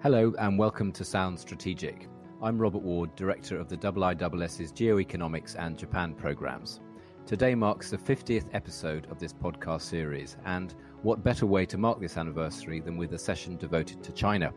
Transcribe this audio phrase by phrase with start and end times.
[0.00, 2.06] Hello and welcome to Sound Strategic.
[2.40, 6.78] I'm Robert Ward, Director of the IISS's Geoeconomics and Japan programs.
[7.26, 11.98] Today marks the 50th episode of this podcast series, and what better way to mark
[11.98, 14.54] this anniversary than with a session devoted to China?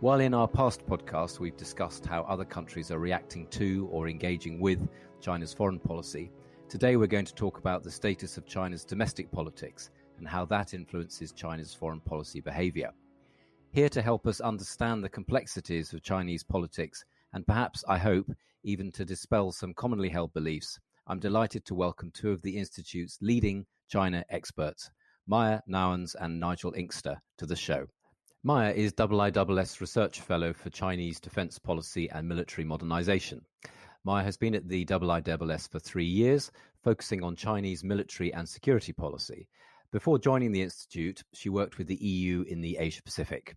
[0.00, 4.58] While in our past podcast we've discussed how other countries are reacting to or engaging
[4.58, 4.88] with
[5.20, 6.32] China's foreign policy,
[6.66, 10.72] today we're going to talk about the status of China's domestic politics and how that
[10.72, 12.90] influences China's foreign policy behavior.
[13.76, 18.90] Here to help us understand the complexities of Chinese politics and perhaps, I hope, even
[18.92, 23.66] to dispel some commonly held beliefs, I'm delighted to welcome two of the Institute's leading
[23.86, 24.90] China experts,
[25.26, 27.86] Maya Nouwens and Nigel Inkster, to the show.
[28.42, 33.42] Maya is IISS Research Fellow for Chinese Defense Policy and Military Modernization.
[34.04, 36.50] Maya has been at the IISS for three years,
[36.82, 39.46] focusing on Chinese military and security policy.
[39.92, 43.54] Before joining the Institute, she worked with the EU in the Asia Pacific.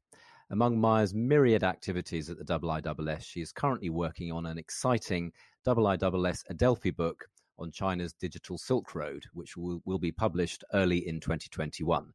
[0.51, 5.31] Among Maya's myriad activities at the IISS, she is currently working on an exciting
[5.67, 7.25] IISS Adelphi book
[7.59, 12.11] on China's digital Silk Road, which will, will be published early in 2021.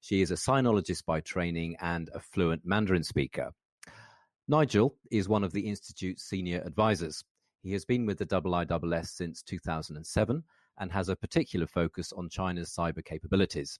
[0.00, 3.50] She is a sinologist by training and a fluent Mandarin speaker.
[4.48, 7.24] Nigel is one of the Institute's senior advisors.
[7.62, 10.42] He has been with the IISS since 2007
[10.78, 13.78] and has a particular focus on China's cyber capabilities.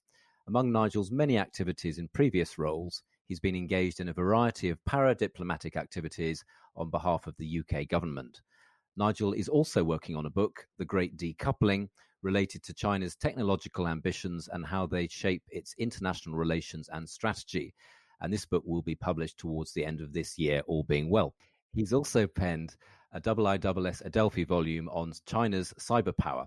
[0.48, 5.76] Among Nigel's many activities in previous roles, He's been engaged in a variety of para-diplomatic
[5.76, 6.44] activities
[6.76, 8.40] on behalf of the UK government.
[8.96, 11.88] Nigel is also working on a book, The Great Decoupling,
[12.22, 17.74] related to China's technological ambitions and how they shape its international relations and strategy.
[18.20, 21.34] And this book will be published towards the end of this year, all being well.
[21.72, 22.76] He's also penned
[23.12, 26.46] a IISS Adelphi volume on China's cyber power.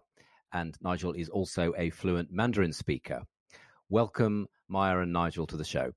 [0.54, 3.22] And Nigel is also a fluent Mandarin speaker.
[3.90, 5.92] Welcome, Maya and Nigel, to the show.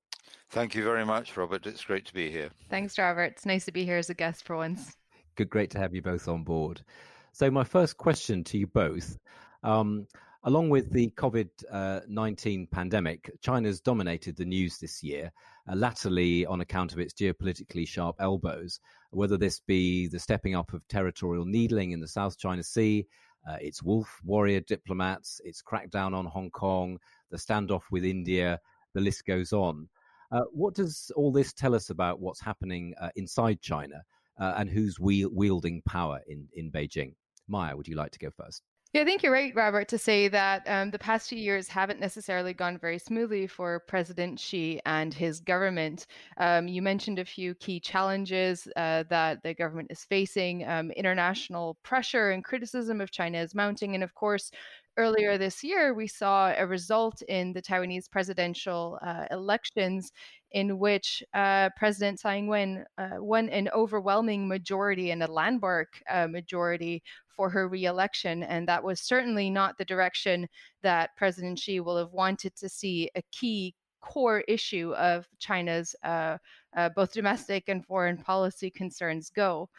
[0.53, 1.65] Thank you very much, Robert.
[1.65, 2.51] It's great to be here.
[2.69, 3.33] Thanks, Robert.
[3.33, 4.95] It's nice to be here as a guest for once.
[5.35, 6.83] Good, great to have you both on board.
[7.31, 9.17] So, my first question to you both
[9.63, 10.05] um,
[10.43, 15.31] along with the COVID uh, 19 pandemic, China's dominated the news this year,
[15.67, 18.79] uh, latterly on account of its geopolitically sharp elbows,
[19.09, 23.07] whether this be the stepping up of territorial needling in the South China Sea,
[23.49, 26.99] uh, its wolf warrior diplomats, its crackdown on Hong Kong,
[27.31, 28.59] the standoff with India,
[28.93, 29.89] the list goes on.
[30.33, 34.03] Uh, what does all this tell us about what's happening uh, inside China
[34.39, 37.13] uh, and who's wielding power in, in Beijing?
[37.47, 38.63] Maya, would you like to go first?
[38.93, 41.99] Yeah, I think you're right, Robert, to say that um, the past few years haven't
[41.99, 46.05] necessarily gone very smoothly for President Xi and his government.
[46.37, 50.67] Um, you mentioned a few key challenges uh, that the government is facing.
[50.67, 53.95] Um, international pressure and criticism of China is mounting.
[53.95, 54.51] And of course,
[54.97, 60.11] earlier this year, we saw a result in the Taiwanese presidential uh, elections
[60.51, 66.27] in which uh, President Tsai Ing-wen uh, won an overwhelming majority and a landmark uh,
[66.27, 67.01] majority
[67.35, 68.43] for her reelection.
[68.43, 70.47] And that was certainly not the direction
[70.83, 76.37] that President Xi will have wanted to see a key core issue of China's uh,
[76.75, 79.69] uh, both domestic and foreign policy concerns go.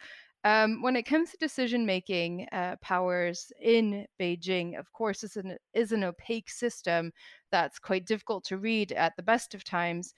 [0.45, 5.57] Um, when it comes to decision making uh, powers in Beijing, of course, is an,
[5.73, 7.11] is an opaque system
[7.51, 10.13] that's quite difficult to read at the best of times.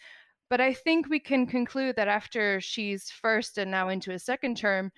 [0.49, 4.57] But I think we can conclude that after Xi's first and now into a second
[4.57, 4.91] term,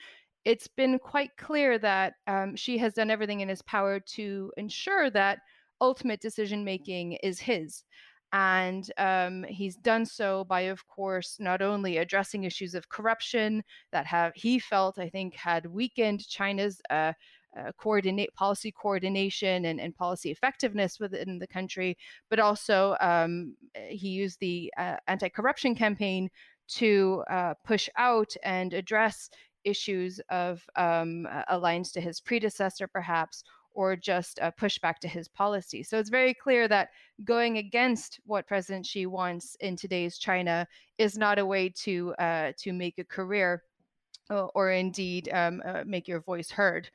[0.46, 5.12] it's been quite clear that um, Xi has done everything in his power to ensure
[5.12, 5.40] that
[5.80, 7.84] ultimate decision making is his.
[8.32, 14.06] And um, he's done so by, of course, not only addressing issues of corruption that
[14.06, 17.14] have he felt, I think, had weakened China's uh,
[17.58, 21.98] uh, coordinate policy coordination and, and policy effectiveness within the country,
[22.30, 23.56] but also um,
[23.90, 26.30] he used the uh, anti-corruption campaign
[26.68, 29.32] to uh, push out and address
[29.64, 33.44] issues of um, alliance to his predecessor, perhaps,
[33.80, 35.84] or just a pushback to his policy.
[35.84, 36.90] So it's very clear that
[37.24, 40.68] going against what President Xi wants in today's China
[40.98, 43.64] is not a way to uh, to make a career
[44.30, 46.90] or, or indeed um, uh, make your voice heard.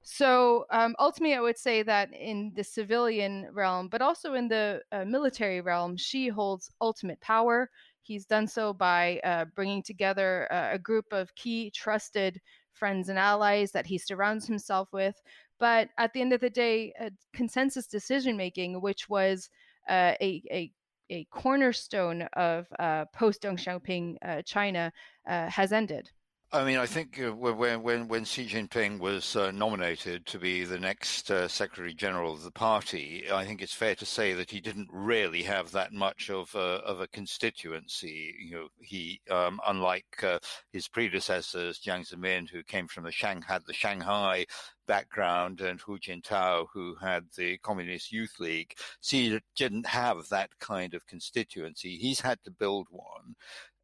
[0.00, 4.80] So um, ultimately, I would say that in the civilian realm, but also in the
[4.92, 7.68] uh, military realm, Xi holds ultimate power.
[8.00, 12.40] He's done so by uh, bringing together a group of key trusted
[12.72, 15.20] friends and allies that he surrounds himself with.
[15.60, 19.48] But at the end of the day, uh, consensus decision making, which was
[19.88, 20.72] uh, a, a
[21.10, 24.92] a cornerstone of uh, post Deng Xiaoping uh, China
[25.28, 26.10] uh, has ended.
[26.52, 30.64] I mean, I think uh, when when when Xi Jinping was uh, nominated to be
[30.64, 34.50] the next uh, Secretary General of the party, I think it's fair to say that
[34.50, 38.34] he didn't really have that much of a, of a constituency.
[38.40, 40.40] You know, he um, unlike uh,
[40.72, 44.44] his predecessors, Jiang Zemin, who came from the Shang had the Shanghai
[44.88, 50.94] background, and Hu Jintao, who had the Communist Youth League, Xi didn't have that kind
[50.94, 51.96] of constituency.
[51.96, 53.36] He's had to build one.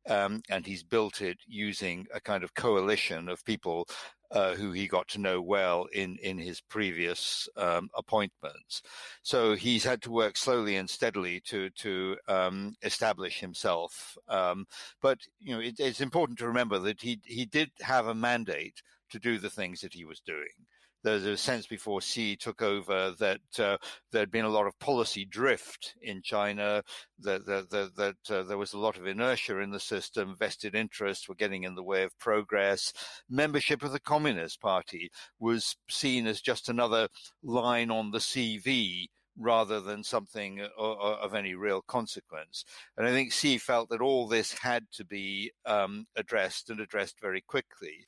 [0.09, 3.89] Um, and he's built it using a kind of coalition of people
[4.31, 8.83] uh, who he got to know well in in his previous um, appointments.
[9.23, 14.17] So he's had to work slowly and steadily to to um, establish himself.
[14.29, 14.67] Um,
[15.01, 18.83] but you know, it, it's important to remember that he he did have a mandate
[19.11, 20.67] to do the things that he was doing
[21.07, 23.77] there's a sense before Xi took over that uh,
[24.11, 26.83] there had been a lot of policy drift in China,
[27.21, 30.75] that, that, that, that uh, there was a lot of inertia in the system, vested
[30.75, 32.93] interests were getting in the way of progress.
[33.31, 35.09] Membership of the Communist Party
[35.39, 37.07] was seen as just another
[37.41, 39.07] line on the CV
[39.39, 42.65] rather than something of any real consequence.
[42.97, 47.21] And I think Xi felt that all this had to be um, addressed and addressed
[47.21, 48.07] very quickly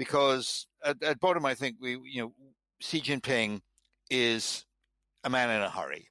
[0.00, 2.32] because at, at bottom, I think we, you know,
[2.80, 3.60] Xi Jinping
[4.08, 4.64] is
[5.24, 6.08] a man in a hurry.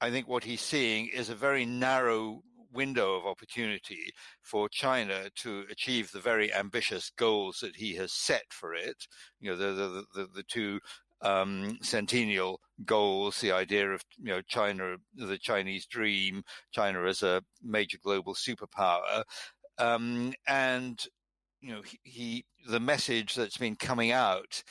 [0.00, 5.64] I think what he's seeing is a very narrow window of opportunity for China to
[5.68, 9.08] achieve the very ambitious goals that he has set for it.
[9.40, 10.78] You know, the the the, the two
[11.22, 17.42] um, centennial goals, the idea of you know China, the Chinese dream, China as a
[17.64, 19.24] major global superpower,
[19.78, 21.04] um, and
[21.62, 24.62] you know, he, he, the message that's been coming out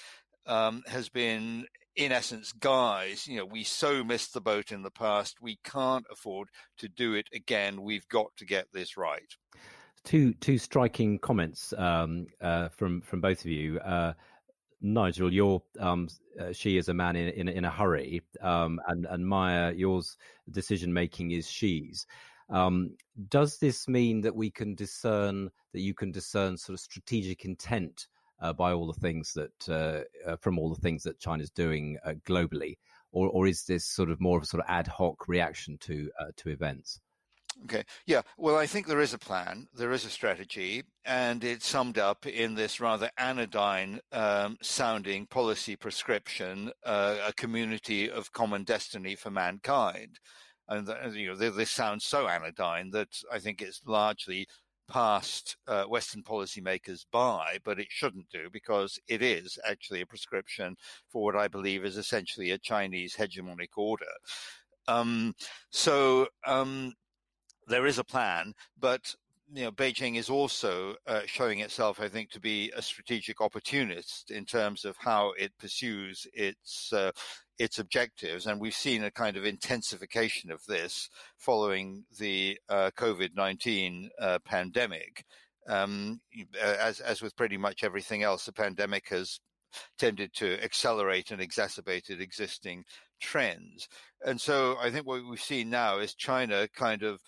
[0.46, 1.66] um, has been,
[1.96, 5.38] in essence, guys, you know, we so missed the boat in the past.
[5.42, 7.82] We can't afford to do it again.
[7.82, 9.36] We've got to get this right.
[10.04, 13.78] Two two striking comments um, uh, from from both of you.
[13.80, 14.14] Uh,
[14.82, 16.08] Nigel, your um,
[16.40, 20.18] uh, Xi is a man in in, in a hurry, um, and and Maya, yours
[20.50, 22.08] decision making is Xi's.
[22.52, 22.98] Um,
[23.30, 28.08] does this mean that we can discern that you can discern sort of strategic intent
[28.42, 31.98] uh, by all the things that uh, uh, from all the things that China's doing
[32.06, 32.78] uh, globally,
[33.12, 36.10] or or is this sort of more of a sort of ad hoc reaction to
[36.20, 37.00] uh, to events?
[37.66, 37.84] Okay.
[38.06, 38.22] Yeah.
[38.38, 39.68] Well, I think there is a plan.
[39.74, 45.76] There is a strategy, and it's summed up in this rather anodyne um, sounding policy
[45.76, 50.20] prescription: a community of common destiny for mankind
[50.72, 54.48] and you know this sounds so anodyne that I think it's largely
[54.90, 60.76] passed uh, Western policymakers by, but it shouldn't do because it is actually a prescription
[61.10, 64.06] for what I believe is essentially a Chinese hegemonic order.
[64.88, 65.34] Um,
[65.72, 66.94] so um,
[67.68, 69.16] there is a plan, but
[69.54, 74.32] you know, Beijing is also uh, showing itself, I think, to be a strategic opportunist
[74.32, 77.12] in terms of how it pursues its uh,
[77.60, 83.36] its objectives, and we've seen a kind of intensification of this following the uh, COVID
[83.36, 85.26] nineteen uh, pandemic.
[85.68, 86.22] Um,
[86.60, 89.40] as as with pretty much everything else, the pandemic has
[89.98, 92.86] tended to accelerate and exacerbated existing
[93.20, 93.90] trends,
[94.26, 97.20] and so I think what we've seen now is China kind of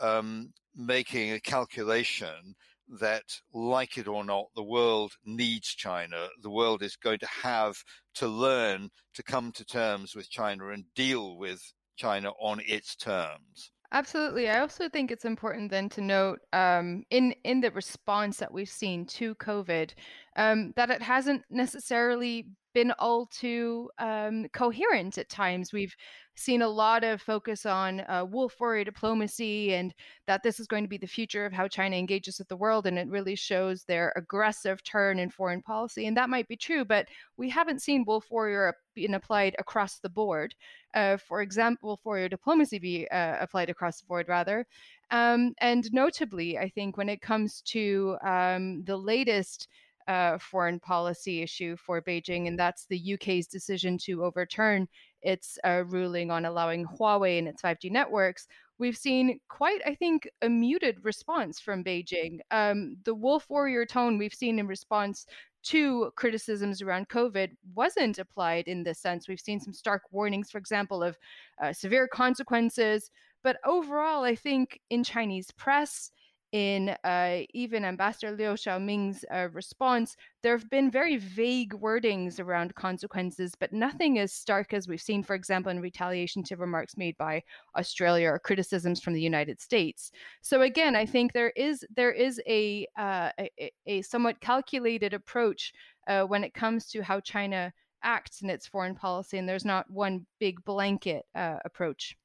[0.00, 2.54] um, making a calculation
[3.00, 6.28] that, like it or not, the world needs China.
[6.42, 7.76] The world is going to have
[8.16, 11.62] to learn to come to terms with China and deal with
[11.96, 13.70] China on its terms.
[13.92, 14.48] Absolutely.
[14.50, 18.68] I also think it's important then to note um, in in the response that we've
[18.68, 19.90] seen to COVID
[20.36, 25.72] um, that it hasn't necessarily been all too um, coherent at times.
[25.72, 25.94] We've
[26.34, 29.94] seen a lot of focus on uh, wolf warrior diplomacy and
[30.26, 32.86] that this is going to be the future of how China engages with the world.
[32.86, 36.06] And it really shows their aggressive turn in foreign policy.
[36.06, 40.08] And that might be true, but we haven't seen wolf warrior being applied across the
[40.08, 40.54] board.
[40.94, 44.66] Uh, for example, wolf warrior diplomacy be uh, applied across the board, rather.
[45.12, 49.68] Um, and notably, I think when it comes to um, the latest
[50.08, 54.88] uh, foreign policy issue for Beijing, and that's the UK's decision to overturn
[55.22, 58.46] its uh, ruling on allowing Huawei and its 5G networks.
[58.78, 62.40] We've seen quite, I think, a muted response from Beijing.
[62.50, 65.26] Um, the wolf warrior tone we've seen in response
[65.64, 69.28] to criticisms around COVID wasn't applied in this sense.
[69.28, 71.16] We've seen some stark warnings, for example, of
[71.62, 73.10] uh, severe consequences.
[73.42, 76.10] But overall, I think in Chinese press,
[76.54, 82.76] in uh, even Ambassador Liu Xiaoming's uh, response, there have been very vague wordings around
[82.76, 87.16] consequences, but nothing as stark as we've seen, for example, in retaliation to remarks made
[87.18, 87.42] by
[87.76, 90.12] Australia or criticisms from the United States.
[90.42, 95.72] So again, I think there is there is a uh, a, a, somewhat calculated approach
[96.06, 97.72] uh, when it comes to how China
[98.04, 102.16] acts in its foreign policy, and there's not one big blanket uh, approach.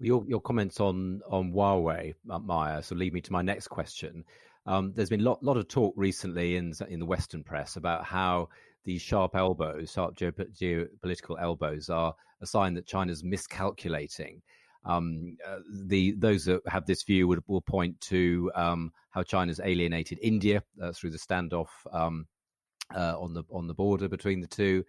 [0.00, 4.24] Your your comments on on Huawei, uh, Maya, so lead me to my next question.
[4.66, 8.04] Um, there's been a lot lot of talk recently in in the Western press about
[8.04, 8.48] how
[8.84, 14.42] these sharp elbows, sharp geopolitical elbows, are a sign that China's miscalculating.
[14.84, 19.60] Um, uh, the those that have this view would, will point to um, how China's
[19.62, 22.26] alienated India uh, through the standoff um,
[22.94, 24.84] uh, on the on the border between the two.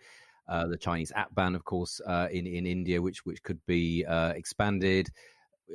[0.47, 4.05] Uh, the Chinese app ban, of course, uh, in in India, which which could be
[4.05, 5.09] uh, expanded.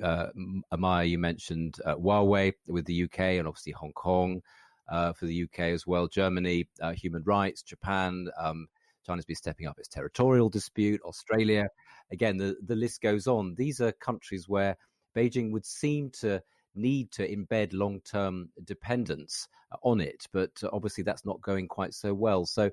[0.03, 0.27] Uh,
[0.73, 4.41] Amaya, you mentioned uh, Huawei with the UK, and obviously Hong Kong
[4.89, 6.07] for the UK as well.
[6.07, 7.63] Germany, human rights.
[7.63, 8.69] Japan, um,
[9.05, 11.01] China's been stepping up its territorial dispute.
[11.05, 11.69] Australia,
[12.13, 13.55] again, the the list goes on.
[13.57, 14.77] These are countries where
[15.17, 16.41] Beijing would seem to
[16.75, 19.49] need to embed long term dependence
[19.83, 22.47] on it, but obviously that's not going quite so well.
[22.47, 22.71] So,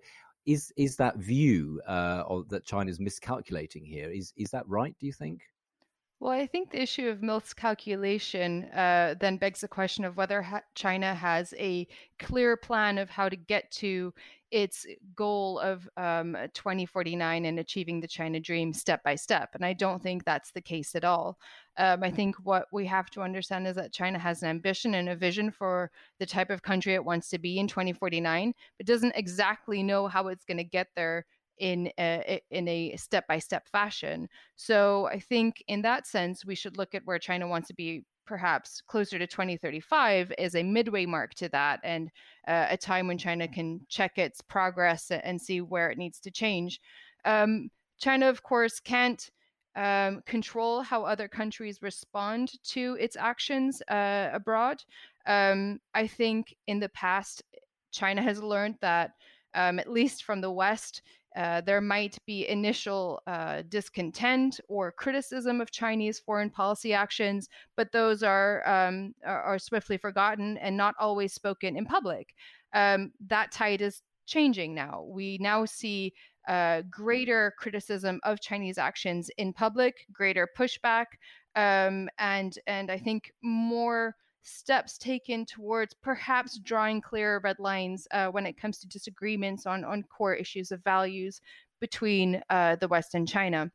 [0.47, 4.09] is is that view uh, that China's miscalculating here?
[4.09, 4.95] Is is that right?
[4.99, 5.41] Do you think?
[6.19, 10.63] Well, I think the issue of miscalculation uh, then begs the question of whether ha-
[10.73, 14.13] China has a clear plan of how to get to
[14.49, 19.49] its goal of um, 2049 and achieving the China dream step by step.
[19.53, 21.37] And I don't think that's the case at all.
[21.77, 25.09] Um, I think what we have to understand is that China has an ambition and
[25.09, 29.15] a vision for the type of country it wants to be in 2049, but doesn't
[29.15, 31.25] exactly know how it's going to get there
[31.59, 34.27] in a, in a step by step fashion.
[34.55, 38.03] So I think in that sense, we should look at where China wants to be
[38.27, 42.11] perhaps closer to 2035 is a midway mark to that and
[42.47, 46.29] uh, a time when China can check its progress and see where it needs to
[46.29, 46.79] change.
[47.25, 49.31] Um, China, of course, can't
[49.75, 54.83] um, control how other countries respond to its actions uh, abroad.
[55.25, 57.43] Um, I think in the past,
[57.91, 59.11] China has learned that,
[59.53, 61.01] um, at least from the West,
[61.37, 67.91] uh, there might be initial uh, discontent or criticism of Chinese foreign policy actions, but
[67.91, 72.33] those are, um, are, are swiftly forgotten and not always spoken in public.
[72.73, 75.05] Um, that tide is changing now.
[75.07, 76.13] We now see
[76.47, 81.05] uh, greater criticism of Chinese actions in public, greater pushback,
[81.55, 84.15] um, and and I think more
[84.47, 89.83] steps taken towards perhaps drawing clearer red lines uh, when it comes to disagreements on,
[89.83, 91.41] on core issues of values
[91.79, 93.71] between uh, the West and China.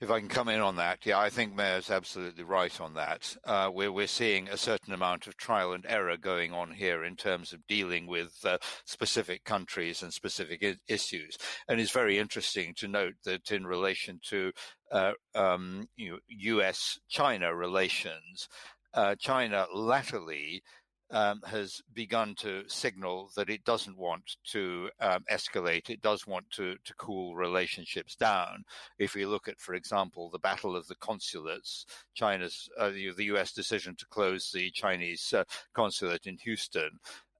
[0.00, 3.36] If I can come in on that, yeah, I think Maya's absolutely right on that.
[3.44, 7.16] Uh, we're, we're seeing a certain amount of trial and error going on here in
[7.16, 11.36] terms of dealing with uh, specific countries and specific I- issues.
[11.68, 14.52] And it's very interesting to note that in relation to
[14.92, 18.48] uh, um, you know, US China relations,
[18.94, 20.62] uh, China latterly
[21.10, 25.88] um, has begun to signal that it doesn't want to um, escalate.
[25.88, 28.64] It does want to, to cool relationships down.
[28.98, 33.24] If we look at, for example, the battle of the consulates, China's uh, the, the,
[33.26, 33.52] U.S.
[33.52, 36.90] decision to close the Chinese uh, consulate in Houston,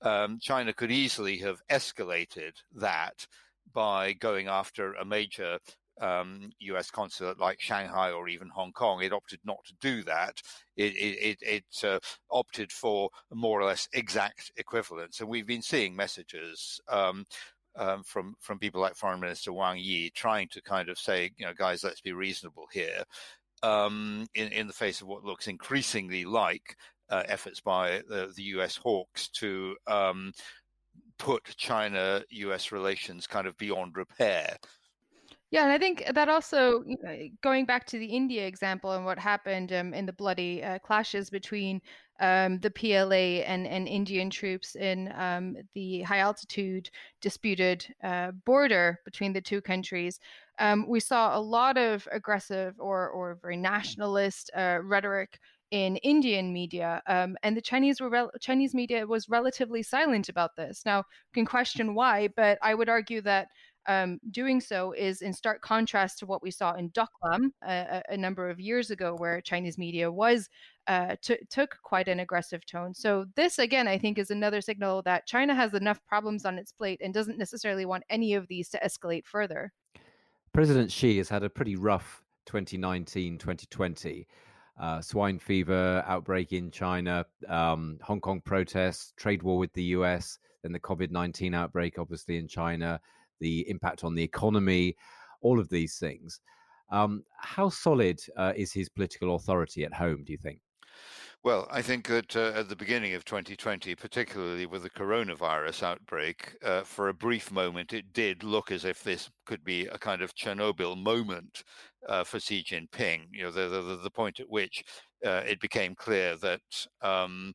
[0.03, 3.27] um, China could easily have escalated that
[3.75, 5.59] by going after a major
[6.01, 6.91] um, U.S.
[6.91, 9.03] consulate like Shanghai or even Hong Kong.
[9.03, 10.41] It opted not to do that.
[10.77, 11.99] It, it, it uh,
[12.31, 16.81] opted for more or less exact equivalence, and we've been seeing messages.
[16.89, 17.25] Um,
[17.77, 21.47] um, from from people like Foreign Minister Wang Yi trying to kind of say, you
[21.47, 23.05] know, guys, let's be reasonable here,
[23.63, 26.77] um, in in the face of what looks increasingly like
[27.11, 28.77] uh, efforts by the, the, U.S.
[28.77, 30.33] hawks to um,
[31.19, 32.73] put China-U.S.
[32.73, 34.57] relations kind of beyond repair.
[35.51, 39.19] Yeah, and I think that also, know, going back to the India example and what
[39.19, 41.81] happened um, in the bloody uh, clashes between
[42.21, 46.91] um, the PLA and, and Indian troops in um, the high altitude
[47.23, 50.21] disputed uh, border between the two countries,
[50.59, 55.39] um, we saw a lot of aggressive or, or very nationalist uh, rhetoric
[55.71, 60.57] in Indian media, um, and the Chinese were rel- Chinese media was relatively silent about
[60.57, 60.83] this.
[60.87, 63.49] Now, you can question why, but I would argue that
[63.89, 68.17] um, doing so is in stark contrast to what we saw in Doklam a, a
[68.17, 70.49] number of years ago, where Chinese media was
[70.87, 72.95] uh, t- took quite an aggressive tone.
[72.95, 76.71] So this, again, I think, is another signal that China has enough problems on its
[76.71, 79.73] plate and doesn't necessarily want any of these to escalate further.
[80.53, 84.27] President Xi has had a pretty rough 2019 2020.
[84.79, 90.39] uh, swine fever outbreak in China, um, Hong Kong protests, trade war with the US,
[90.63, 93.01] then the COVID 19 outbreak, obviously, in China,
[93.41, 94.97] the impact on the economy,
[95.41, 96.41] all of these things.
[96.91, 100.61] Um, how solid uh, is his political authority at home, do you think?
[101.45, 106.57] Well, I think that uh, at the beginning of 2020, particularly with the coronavirus outbreak,
[106.65, 110.21] uh, for a brief moment, it did look as if this could be a kind
[110.21, 111.63] of Chernobyl moment
[112.09, 113.27] uh, for Xi Jinping.
[113.31, 114.83] You know, the the, the point at which
[115.25, 116.87] uh, it became clear that.
[117.03, 117.55] Um,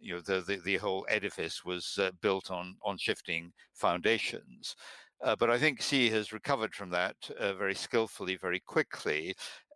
[0.00, 4.76] you know the, the, the whole edifice was uh, built on on shifting foundations,
[5.24, 9.34] uh, but I think Xi has recovered from that very skillfully, very quickly,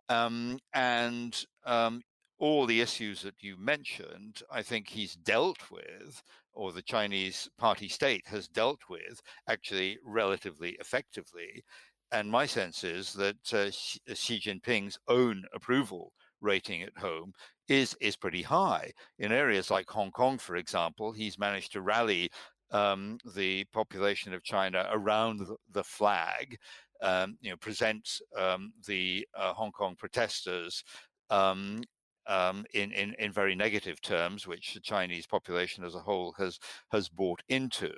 [0.08, 2.02] um, and um,
[2.38, 7.88] all the issues that you mentioned, I think he's dealt with, or the Chinese party
[7.88, 11.64] state has dealt with, actually relatively effectively.
[12.12, 17.32] And my sense is that uh, Xi Jinping's own approval rating at home
[17.68, 18.92] is is pretty high.
[19.18, 22.30] In areas like Hong Kong, for example, he's managed to rally
[22.70, 25.40] um, the population of China around
[25.72, 26.56] the flag.
[27.00, 30.82] Um, you know, present um, the uh, Hong Kong protesters
[31.30, 31.80] um,
[32.26, 36.58] um, in, in, in very negative terms, which the Chinese population as a whole has
[36.90, 37.92] has bought into.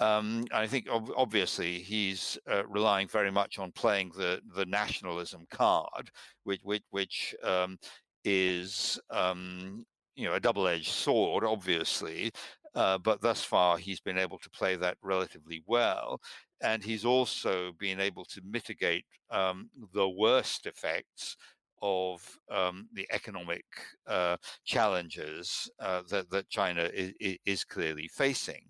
[0.00, 5.46] Um, I think ob- obviously he's uh, relying very much on playing the the nationalism
[5.50, 6.10] card,
[6.44, 7.78] which which, which um,
[8.24, 9.84] is um,
[10.16, 12.32] you know a double edged sword, obviously.
[12.74, 16.20] Uh, but thus far, he's been able to play that relatively well,
[16.60, 21.36] and he's also been able to mitigate um, the worst effects
[21.82, 23.64] of um, the economic
[24.06, 27.12] uh, challenges uh, that, that China is,
[27.44, 28.64] is clearly facing.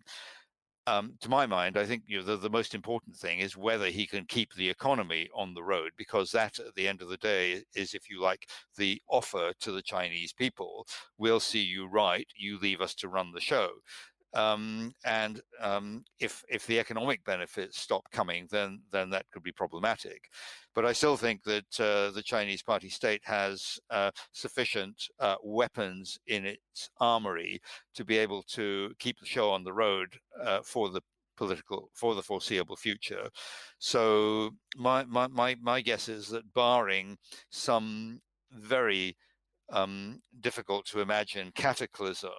[0.87, 3.87] Um, to my mind, I think you know, the, the, most important thing is whether
[3.87, 7.17] he can keep the economy on the road, because that, at the end of the
[7.17, 10.87] day, is, if you like, the offer to the Chinese people.
[11.17, 12.27] We'll see you right.
[12.37, 13.71] You leave us to run the show.
[14.35, 19.53] Um, and um, if if the economic benefits stop coming, then then that could be
[19.53, 20.29] problematic.
[20.75, 26.19] But I still think that uh, the Chinese party state has uh, sufficient uh, weapons
[26.27, 27.61] in its armory
[27.95, 30.09] to be able to keep the show on the road
[30.43, 31.01] uh, for the
[31.37, 33.29] political for the foreseeable future.
[33.79, 37.19] So my my my, my guess is that barring
[37.51, 39.17] some very
[39.71, 42.31] um, difficult to imagine cataclysm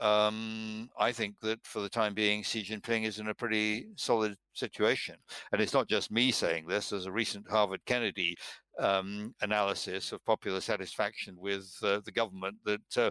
[0.00, 4.36] um, I think that for the time being, Xi Jinping is in a pretty solid
[4.52, 5.16] situation.
[5.52, 6.90] And it's not just me saying this.
[6.90, 8.36] There's a recent Harvard Kennedy
[8.78, 13.10] um, analysis of popular satisfaction with uh, the government that uh,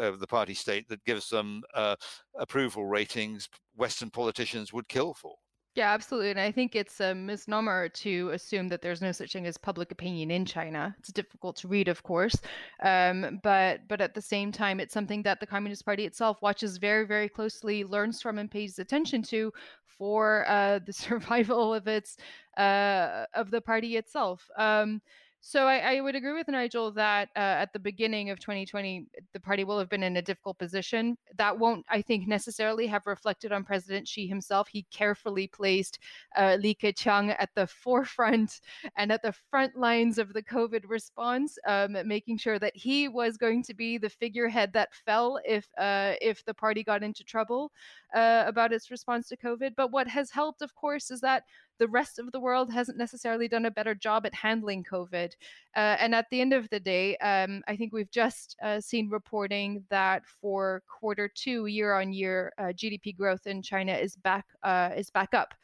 [0.00, 1.96] uh, the party state that gives them uh,
[2.38, 5.34] approval ratings Western politicians would kill for.
[5.74, 6.30] Yeah, absolutely.
[6.30, 9.90] And I think it's a misnomer to assume that there's no such thing as public
[9.90, 10.94] opinion in China.
[11.00, 12.36] It's difficult to read, of course,
[12.80, 16.76] um, but but at the same time, it's something that the Communist Party itself watches
[16.76, 19.52] very, very closely, learns from, and pays attention to
[19.98, 22.16] for uh, the survival of its
[22.56, 24.48] uh, of the party itself.
[24.56, 25.02] Um,
[25.46, 29.40] so I, I, would agree with Nigel that uh, at the beginning of 2020, the
[29.40, 31.18] party will have been in a difficult position.
[31.36, 34.68] That won't, I think, necessarily have reflected on President Xi himself.
[34.68, 35.98] He carefully placed
[36.34, 38.62] uh, Li Keqiang at the forefront
[38.96, 43.36] and at the front lines of the COVID response, um, making sure that he was
[43.36, 47.70] going to be the figurehead that fell if uh, if the party got into trouble
[48.14, 49.72] uh, about its response to COVID.
[49.76, 51.42] But what has helped, of course, is that
[51.78, 55.32] the rest of the world hasn't necessarily done a better job at handling COVID.
[55.76, 59.10] Uh, and at the end of the day, um, I think we've just uh, seen
[59.10, 64.46] reporting that for quarter two, year on year, uh, GDP growth in China is back
[64.62, 65.54] uh, is back up.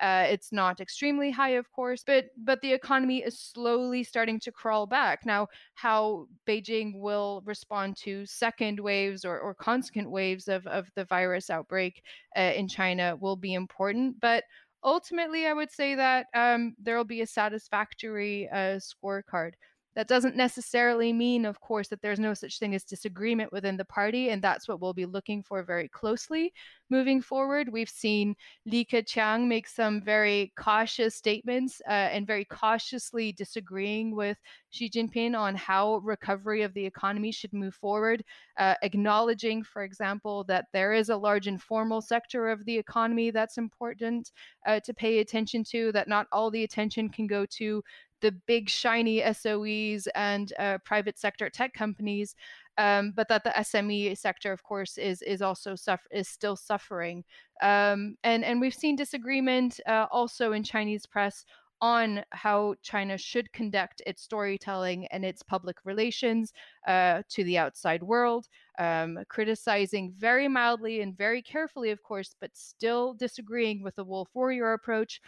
[0.00, 4.52] Uh, it's not extremely high, of course, but but the economy is slowly starting to
[4.52, 5.26] crawl back.
[5.26, 11.04] Now, how Beijing will respond to second waves or, or consequent waves of, of the
[11.04, 12.02] virus outbreak
[12.36, 14.44] uh, in China will be important, but
[14.82, 19.52] ultimately, I would say that um, there will be a satisfactory uh, scorecard.
[19.98, 23.84] That doesn't necessarily mean, of course, that there's no such thing as disagreement within the
[23.84, 26.52] party, and that's what we'll be looking for very closely
[26.88, 27.68] moving forward.
[27.68, 34.38] We've seen Li Keqiang make some very cautious statements uh, and very cautiously disagreeing with
[34.70, 38.22] Xi Jinping on how recovery of the economy should move forward,
[38.56, 43.58] uh, acknowledging, for example, that there is a large informal sector of the economy that's
[43.58, 44.30] important
[44.64, 47.82] uh, to pay attention to, that not all the attention can go to
[48.20, 52.34] the big shiny SOEs and uh, private sector tech companies,
[52.78, 57.24] um, but that the SME sector, of course, is is also suffer- is still suffering.
[57.62, 61.44] Um, and and we've seen disagreement uh, also in Chinese press
[61.80, 66.52] on how China should conduct its storytelling and its public relations
[66.86, 72.50] uh, to the outside world, um, criticizing very mildly and very carefully, of course, but
[72.56, 75.20] still disagreeing with the Wolf Warrior approach.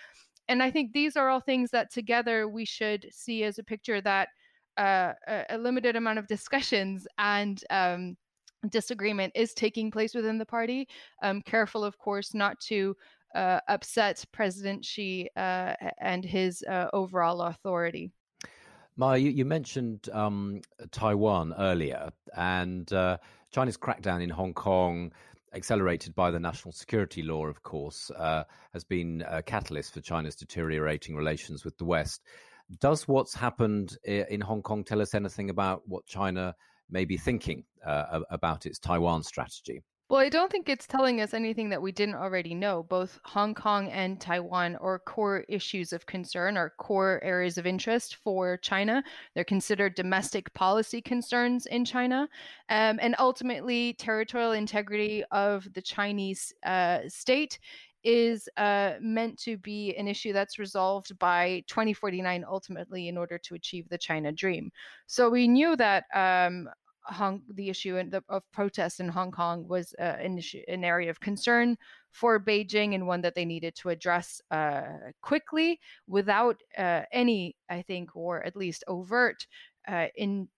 [0.48, 4.00] And I think these are all things that together we should see as a picture
[4.00, 4.29] that
[4.76, 5.12] uh,
[5.50, 8.16] a, limited amount of discussions and um,
[8.70, 10.88] disagreement is taking place within the party.
[11.22, 12.96] Um, careful, of course, not to
[13.35, 18.11] uh, upset President Xi uh, and his uh, overall authority.
[18.96, 23.16] Maya, you, you mentioned um, Taiwan earlier, and uh,
[23.50, 25.12] China's crackdown in Hong Kong,
[25.55, 30.37] accelerated by the national security law, of course, uh, has been a catalyst for China's
[30.37, 32.23] deteriorating relations with the West.
[32.81, 36.55] Does what's happened in Hong Kong tell us anything about what China
[36.89, 39.83] may be thinking uh, about its Taiwan strategy?
[40.11, 42.83] Well, I don't think it's telling us anything that we didn't already know.
[42.83, 48.16] Both Hong Kong and Taiwan are core issues of concern, are core areas of interest
[48.16, 49.05] for China.
[49.37, 52.29] They're considered domestic policy concerns in China.
[52.68, 57.61] Um, and ultimately, territorial integrity of the Chinese uh, state
[58.03, 63.55] is uh, meant to be an issue that's resolved by 2049 ultimately in order to
[63.55, 64.73] achieve the China dream.
[65.07, 66.68] So we knew that um,
[67.05, 71.11] Hong, the issue the, of protests in Hong Kong was uh, an, issue, an area
[71.11, 71.77] of concern
[72.11, 74.83] for Beijing and one that they needed to address uh,
[75.23, 79.47] quickly without uh, any, I think, or at least overt
[79.89, 80.49] uh, in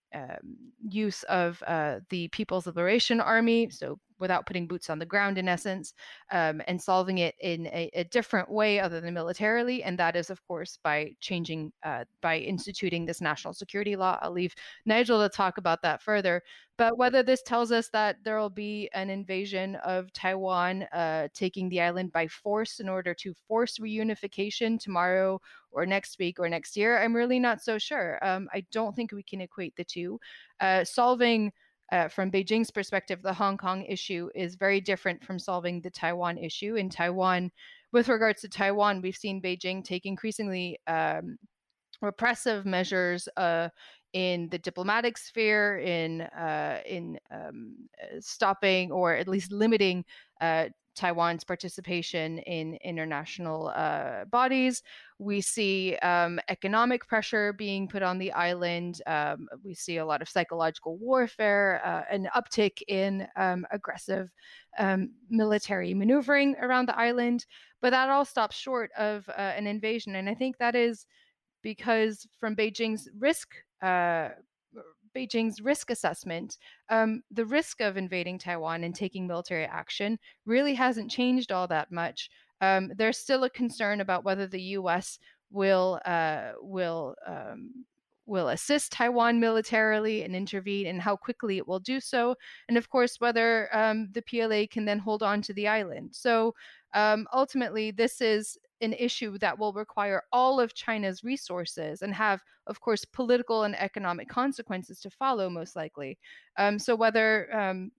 [0.88, 5.48] use of uh, the People's Liberation Army, so without putting boots on the ground in
[5.48, 5.94] essence,
[6.31, 9.83] um, and solving it in a, a, different way other than militarily.
[9.83, 14.18] And that is, of course, by changing, uh, by instituting this national security law.
[14.22, 14.55] I'll leave
[14.87, 16.40] Nigel to talk about that further.
[16.79, 21.68] But whether this tells us that there will be an invasion of Taiwan, uh, taking
[21.68, 25.40] the island by force in order to force reunification tomorrow
[25.73, 28.19] or next week or next year, I'm really not so sure.
[28.25, 30.21] Um, I don't think we can equate the two.
[30.61, 31.53] Uh, solving
[31.91, 36.39] uh, from Beijing's perspective, the Hong Kong issue is very different from solving the Taiwan
[36.39, 36.77] issue.
[36.77, 37.51] In Taiwan,
[37.93, 41.37] with regards to Taiwan, we've seen Beijing take increasingly um,
[42.01, 43.69] repressive measures uh,
[44.15, 47.77] in the diplomatic sphere, in uh, in um,
[48.21, 50.05] stopping or at least limiting
[50.41, 54.83] uh, Taiwan's participation in international uh, bodies.
[55.19, 59.01] We see um, economic pressure being put on the island.
[59.07, 64.31] Um, we see a lot of psychological warfare, uh, an uptick in um, aggressive
[64.79, 67.47] um, military maneuvering around the island.
[67.81, 70.17] But that all stops short of uh, an invasion.
[70.17, 71.07] And I think that is
[71.63, 73.49] because, from Beijing's risk
[73.83, 74.31] uh,
[75.14, 81.11] Beijing's risk assessment, um, the risk of invading Taiwan and taking military action really hasn't
[81.11, 82.31] changed all that much.
[82.61, 85.18] Um, there's still a concern about whether the U.S.
[85.51, 87.85] will uh, will um,
[88.27, 92.37] will assist Taiwan militarily and intervene, and how quickly it will do so,
[92.68, 96.11] and of course whether um, the PLA can then hold on to the island.
[96.12, 96.55] So
[96.94, 102.42] um, ultimately, this is an issue that will require all of China's resources and have,
[102.66, 106.18] of course, political and economic consequences to follow, most likely.
[106.59, 107.92] Um, so, whether um,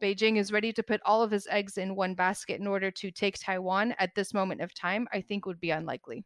[0.00, 3.10] Beijing is ready to put all of his eggs in one basket in order to
[3.10, 6.24] take Taiwan at this moment of time, I think would be unlikely.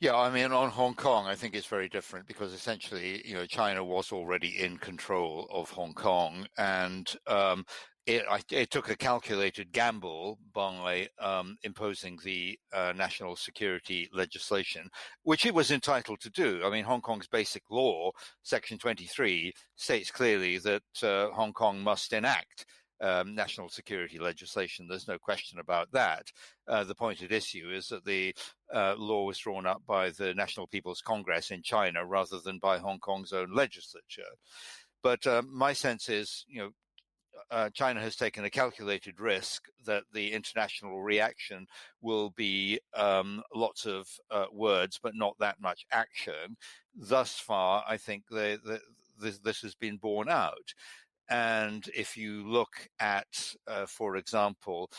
[0.00, 3.46] Yeah, I mean, on Hong Kong, I think it's very different because essentially, you know,
[3.46, 7.64] China was already in control of Hong Kong, and um,
[8.06, 14.88] it, it, took a calculated gamble by um, imposing the uh, national security legislation,
[15.24, 16.62] which it was entitled to do.
[16.64, 22.12] I mean, Hong Kong's basic law, Section 23, states clearly that uh, Hong Kong must
[22.12, 22.66] enact
[23.00, 24.86] um, national security legislation.
[24.88, 26.30] There's no question about that.
[26.68, 28.34] Uh, the point at issue is that the
[28.72, 32.78] uh, law was drawn up by the National People's Congress in China rather than by
[32.78, 34.22] Hong Kong's own legislature.
[35.02, 36.70] But uh, my sense is, you know,
[37.50, 41.66] uh, China has taken a calculated risk that the international reaction
[42.00, 46.56] will be um, lots of uh, words, but not that much action.
[46.94, 48.80] Thus far, I think the, the,
[49.20, 50.74] this, this, has been borne out.
[51.28, 54.90] And if you look at, uh, for example,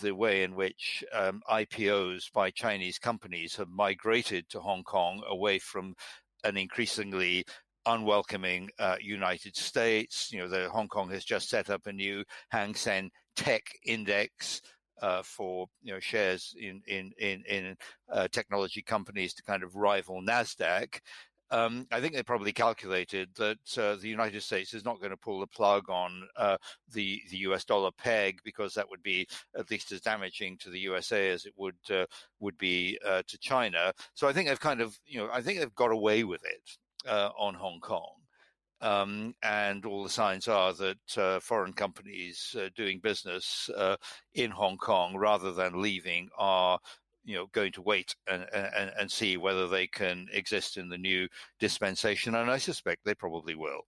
[0.00, 5.58] the way in which um, IPOs by Chinese companies have migrated to Hong Kong away
[5.58, 5.94] from
[6.44, 7.44] an increasingly
[7.86, 10.30] unwelcoming uh, United States.
[10.32, 14.60] You know, the Hong Kong has just set up a new Hang Seng Tech Index.
[15.00, 17.76] Uh, for you know shares in in in, in
[18.12, 21.00] uh, technology companies to kind of rival Nasdaq,
[21.52, 25.18] um, I think they probably calculated that uh, the United States is not going to
[25.18, 26.56] pull the plug on uh,
[26.90, 27.64] the the U.S.
[27.64, 31.52] dollar peg because that would be at least as damaging to the USA as it
[31.56, 32.06] would uh,
[32.40, 33.92] would be uh, to China.
[34.14, 36.78] So I think they've kind of you know I think they've got away with it
[37.06, 38.14] uh, on Hong Kong.
[38.80, 43.96] Um, and all the signs are that uh, foreign companies uh, doing business uh,
[44.34, 46.80] in Hong Kong rather than leaving are
[47.24, 50.98] you know going to wait and, and, and see whether they can exist in the
[50.98, 51.28] new
[51.60, 53.82] dispensation and i suspect they probably will.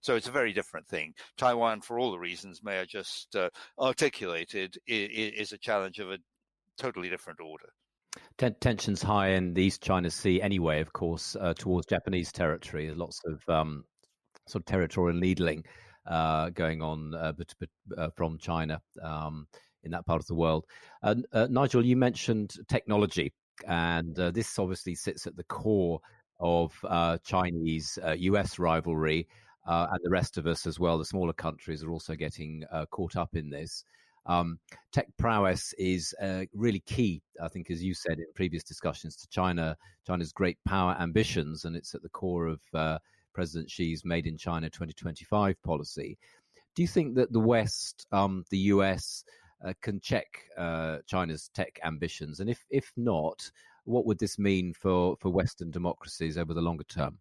[0.00, 1.14] So it's a very different thing.
[1.36, 3.50] Taiwan for all the reasons Maya just uh,
[3.80, 6.18] articulated is, a challenge of a
[6.78, 7.70] totally different order
[8.38, 12.98] tensions high in the east china sea anyway of course uh, towards japanese territory there's
[12.98, 13.84] lots of um,
[14.46, 15.64] sort of territorial needling
[16.06, 19.46] uh, going on uh, but, but, uh, from china um,
[19.82, 20.64] in that part of the world.
[21.02, 21.14] Uh,
[21.48, 23.32] Nigel, you mentioned technology,
[23.68, 26.00] and uh, this obviously sits at the core
[26.40, 26.72] of
[27.24, 29.28] Chinese US rivalry.
[29.64, 33.36] and the rest of us as well, the smaller countries, are also getting caught up
[33.36, 33.84] in this.
[34.26, 34.58] Um,
[34.92, 39.28] tech prowess is uh, really key, I think, as you said in previous discussions, to
[39.28, 42.98] China, China's great power ambitions, and it's at the core of uh,
[43.32, 46.18] President Xi's Made in China 2025 policy.
[46.74, 49.24] Do you think that the West, um, the US,
[49.64, 50.26] uh, can check
[50.58, 52.40] uh, China's tech ambitions?
[52.40, 53.50] And if if not,
[53.84, 57.18] what would this mean for for Western democracies over the longer term?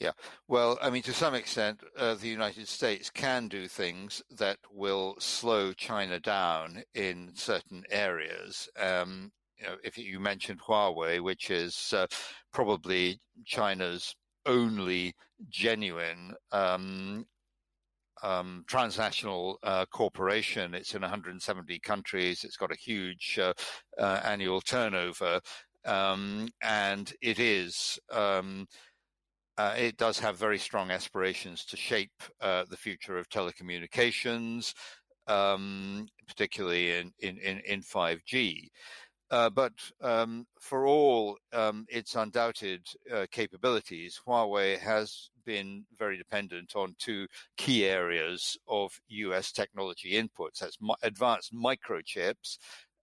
[0.00, 0.12] Yeah,
[0.48, 5.14] well, I mean, to some extent, uh, the United States can do things that will
[5.20, 8.68] slow China down in certain areas.
[8.78, 12.06] Um, you know, if you mentioned Huawei, which is uh,
[12.52, 14.14] probably China's
[14.46, 15.14] only
[15.50, 17.26] genuine um,
[18.22, 20.74] um, transnational uh, corporation.
[20.74, 22.44] It's in 170 countries.
[22.44, 23.54] It's got a huge uh,
[23.98, 25.40] uh, annual turnover,
[25.86, 27.98] um, and it is.
[29.60, 34.72] Uh, it does have very strong aspirations to shape uh, the future of telecommunications,
[35.26, 38.68] um, particularly in, in, in 5G.
[39.30, 42.80] Uh, but um, for all um, its undoubted
[43.14, 47.26] uh, capabilities, Huawei has been very dependent on two
[47.58, 50.60] key areas of US technology inputs.
[50.60, 52.56] That's advanced microchips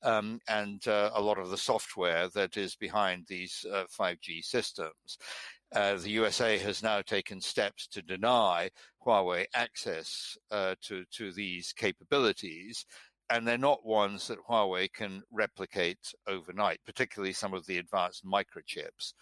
[0.04, 5.18] um, and uh, a lot of the software that is behind these 5G uh, systems.
[5.74, 8.70] Uh, the USA has now taken steps to deny
[9.06, 12.86] Huawei access uh, to to these capabilities,
[13.30, 19.14] and they're not ones that Huawei can replicate overnight, particularly some of the advanced microchips.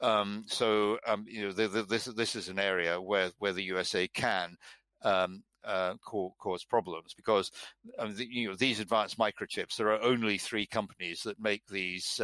[0.00, 3.64] Um, so um, you know the, the, this this is an area where where the
[3.64, 4.56] USA can
[5.02, 7.50] um, uh, cause problems because
[7.98, 9.76] um, the, you know these advanced microchips.
[9.76, 12.20] There are only three companies that make these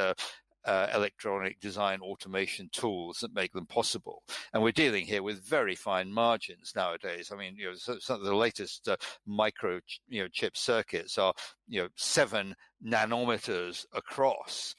[0.68, 4.22] uh, electronic design automation tools that make them possible.
[4.52, 7.30] And we're dealing here with very fine margins nowadays.
[7.32, 11.32] I mean, you know, some of the latest uh, micro, you know, chip circuits are,
[11.68, 12.54] you know, seven
[12.86, 14.74] nanometers across.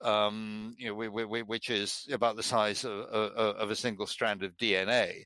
[0.00, 4.06] Um, you know, we, we, which is about the size of, of, of a single
[4.06, 5.24] strand of DNA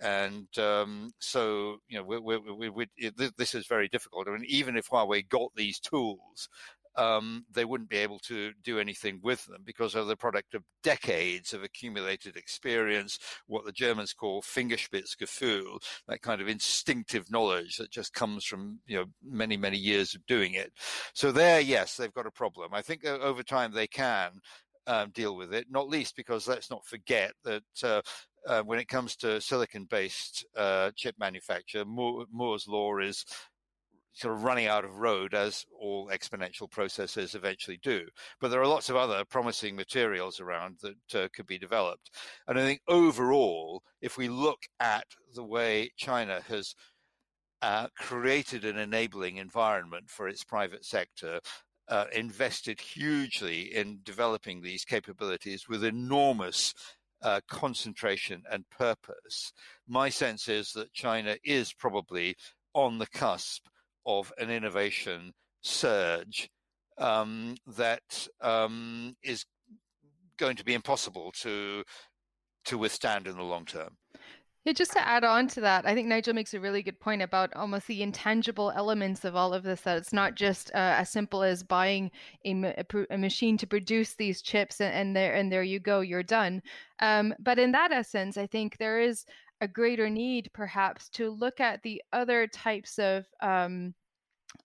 [0.00, 2.86] and um, so you know we, we, we,
[3.36, 4.26] this is very difficult.
[4.26, 6.48] I mean, even if Huawei got these tools,
[6.96, 10.62] um, they wouldn't be able to do anything with them because they're the product of
[10.82, 17.90] decades of accumulated experience, what the Germans call Fingerspitzgefühl, that kind of instinctive knowledge that
[17.90, 20.72] just comes from you know many many years of doing it.
[21.14, 22.74] So there, yes, they've got a problem.
[22.74, 24.32] I think over time they can
[24.86, 27.62] um, deal with it, not least because let's not forget that.
[27.82, 28.02] Uh,
[28.44, 33.24] uh, when it comes to silicon-based uh, chip manufacture, Moore, Moore's law is
[34.12, 38.06] sort of running out of road as all exponential processes eventually do.
[38.40, 42.10] But there are lots of other promising materials around that uh, could be developed.
[42.46, 46.74] And I think overall, if we look at the way China has
[47.62, 51.40] uh, created an enabling environment for its private sector,
[51.88, 56.74] uh, invested hugely in developing these capabilities with enormous
[57.22, 59.52] uh, concentration and purpose.
[59.86, 62.36] My sense is that China is probably
[62.74, 63.66] on the cusp
[64.06, 66.48] of an innovation surge
[66.98, 69.44] um, that um, is
[70.38, 71.84] going to be impossible to
[72.64, 73.96] to withstand in the long term.
[74.64, 77.20] Yeah, just to add on to that, I think Nigel makes a really good point
[77.20, 79.80] about almost the intangible elements of all of this.
[79.80, 82.12] That it's not just uh, as simple as buying
[82.46, 86.22] a, a, machine to produce these chips and, and, there and there you go, you're
[86.22, 86.62] done.
[87.00, 89.24] Um, but in that essence, I think there is
[89.62, 93.94] a greater need, perhaps, to look at the other types of um,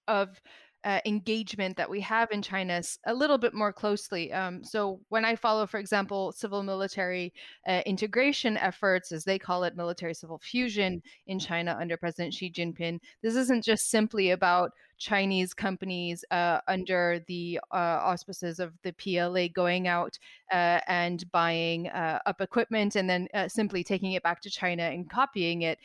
[0.07, 0.41] of
[0.87, 4.31] uh, engagement that we have in China a little bit more closely.
[4.31, 7.33] Um, so when I follow, for example, civil military
[7.67, 12.49] uh, integration efforts, as they call it, military civil fusion in China under President Xi
[12.49, 18.93] Jinping, this isn't just simply about Chinese companies uh, under the uh, auspices of the
[18.93, 20.17] PLA going out
[20.53, 25.63] uh, and buying up equipment and then simply taking it back to China and copying
[25.63, 25.79] it.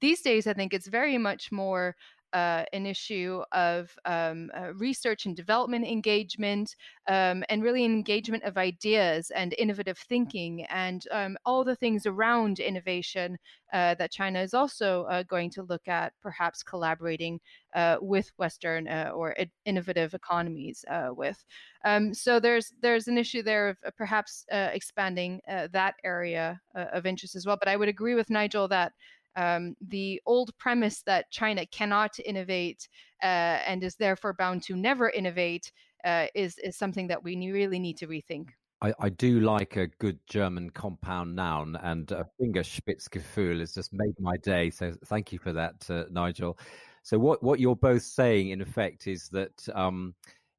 [0.00, 1.96] These days, I think it's very much more
[2.32, 6.76] uh, an issue of um, uh, research and development engagement
[7.08, 12.58] um, and really engagement of ideas and innovative thinking and um, all the things around
[12.58, 13.38] innovation
[13.72, 17.40] uh, that China is also uh, going to look at, perhaps collaborating
[17.74, 19.34] uh, with Western uh, or
[19.64, 21.44] innovative economies with.
[21.84, 27.44] Um, so there's there's an issue there of perhaps expanding that area of interest as
[27.44, 27.56] well.
[27.58, 28.92] But I would agree with Nigel that
[29.36, 32.88] um, the old premise that China cannot innovate
[33.22, 35.70] uh, and is therefore bound to never innovate
[36.04, 38.48] uh, is is something that we really need to rethink.
[38.82, 44.14] I, I, do like a good German compound noun, and uh, Fingerspitzgefühl has just made
[44.20, 44.68] my day.
[44.68, 46.58] So thank you for that, uh, Nigel.
[47.02, 50.14] So what what you're both saying, in effect, is that um,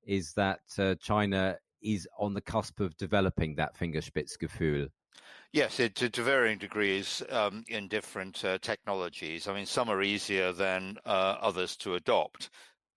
[0.06, 4.90] is that uh, China is on the cusp of developing that Fingerspitzgefühl.
[5.54, 9.48] Yes, it, to, to, varying degrees um, in different uh, technologies.
[9.48, 12.50] I mean, some are easier than uh, others to adopt,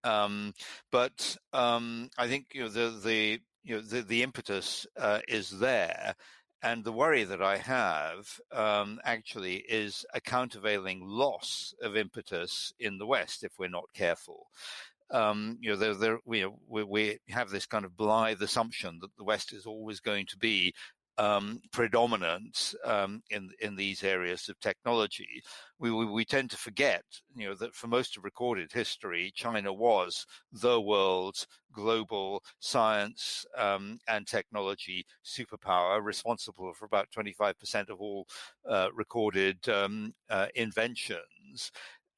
[0.05, 0.53] um,
[0.91, 5.51] but um, I think you know the the you know the, the impetus uh, is
[5.59, 6.15] there.
[6.63, 12.99] And the worry that I have um, actually is a countervailing loss of impetus in
[12.99, 14.47] the West if we're not careful.
[15.11, 16.47] Um, you know, we,
[16.85, 20.75] we, have this kind of blithe assumption that the West is always going to be
[21.21, 25.43] um, predominant um, in in these areas of technology,
[25.79, 27.05] we, we, we tend to forget,
[27.37, 33.99] you know, that for most of recorded history, China was the world's global science um,
[34.09, 38.27] and technology superpower, responsible for about twenty five percent of all
[38.67, 41.71] uh, recorded um, uh, inventions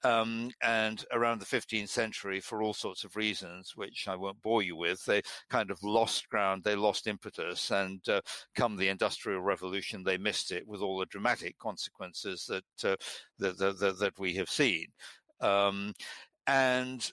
[0.04, 4.62] um, and around the 15th century, for all sorts of reasons, which I won't bore
[4.62, 8.20] you with, they kind of lost ground, they lost impetus, and uh,
[8.54, 12.96] come the Industrial Revolution, they missed it with all the dramatic consequences that uh,
[13.38, 14.86] that, that, that, we have seen.
[15.40, 15.94] Um,
[16.46, 17.10] and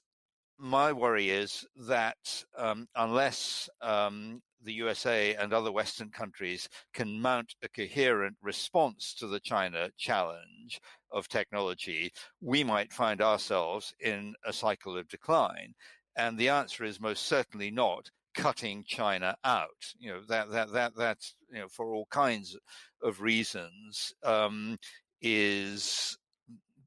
[0.58, 7.56] my worry is that um, unless um, the USA and other Western countries can mount
[7.64, 14.54] a coherent response to the China challenge of technology, we might find ourselves in a
[14.54, 15.74] cycle of decline.
[16.16, 19.94] And the answer is most certainly not cutting China out.
[19.98, 22.58] You know that that that that's you know for all kinds
[23.02, 24.78] of reasons um,
[25.22, 26.18] is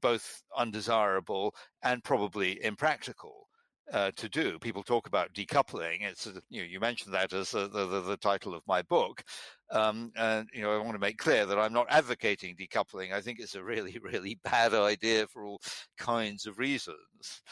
[0.01, 3.49] both undesirable and probably impractical
[3.93, 4.59] uh, to do.
[4.59, 6.03] People talk about decoupling.
[6.03, 9.23] It's you know you mentioned that as the, the, the title of my book,
[9.71, 13.13] um, and you know I want to make clear that I'm not advocating decoupling.
[13.13, 15.61] I think it's a really really bad idea for all
[15.99, 17.43] kinds of reasons.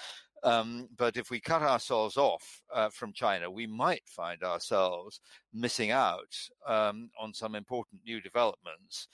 [0.42, 5.20] Um, but if we cut ourselves off uh, from China, we might find ourselves
[5.52, 6.34] missing out
[6.66, 9.08] um, on some important new developments.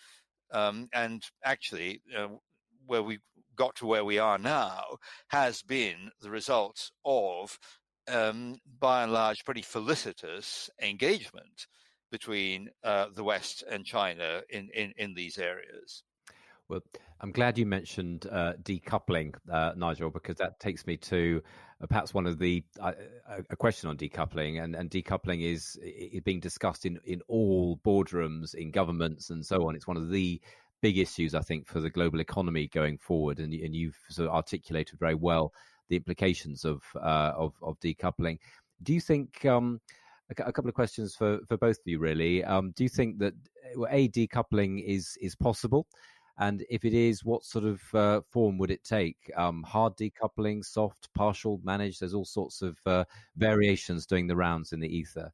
[0.52, 2.28] Um, and actually, uh,
[2.86, 3.18] where we
[3.56, 4.82] got to where we are now
[5.28, 7.58] has been the result of,
[8.08, 11.66] um, by and large, pretty felicitous engagement
[12.10, 16.04] between uh, the West and China in, in, in these areas.
[16.68, 16.82] Well,
[17.20, 21.40] I'm glad you mentioned uh, decoupling, uh, Nigel, because that takes me to
[21.80, 22.92] uh, perhaps one of the uh,
[23.50, 28.54] a question on decoupling, and, and decoupling is, is being discussed in in all boardrooms,
[28.54, 29.76] in governments, and so on.
[29.76, 30.40] It's one of the
[30.82, 33.40] big issues, I think, for the global economy going forward.
[33.40, 35.52] And, and you've sort of articulated very well
[35.88, 38.38] the implications of uh, of, of, decoupling.
[38.82, 39.44] Do you think?
[39.44, 39.80] Um,
[40.30, 42.42] a, a, couple of questions for, for both of you, really.
[42.42, 43.34] Um, do you think that
[43.90, 45.86] a decoupling is is possible?
[46.38, 49.16] And if it is, what sort of uh, form would it take?
[49.36, 52.00] Um, hard decoupling, soft, partial, managed?
[52.00, 53.04] There's all sorts of uh,
[53.36, 55.32] variations doing the rounds in the ether.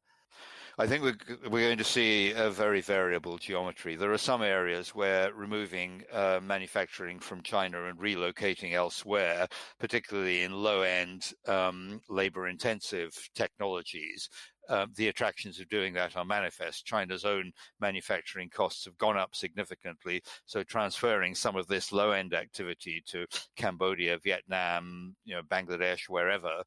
[0.79, 1.17] I think we're,
[1.51, 3.95] we're going to see a very variable geometry.
[3.95, 9.47] There are some areas where removing uh, manufacturing from China and relocating elsewhere,
[9.79, 14.29] particularly in low end, um, labor intensive technologies,
[14.67, 16.85] uh, the attractions of doing that are manifest.
[16.85, 23.03] China's own manufacturing costs have gone up significantly, so transferring some of this low-end activity
[23.05, 26.63] to Cambodia, Vietnam, you know, Bangladesh, wherever,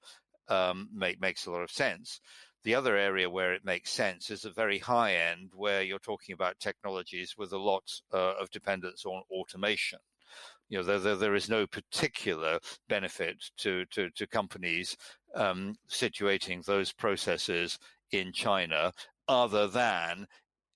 [0.48, 2.20] um, make, makes a lot of sense.
[2.66, 6.32] The other area where it makes sense is a very high end where you're talking
[6.32, 10.00] about technologies with a lot uh, of dependence on automation.
[10.68, 14.96] You know, there, there, there is no particular benefit to, to, to companies
[15.36, 17.78] um, situating those processes
[18.10, 18.92] in China,
[19.28, 20.26] other than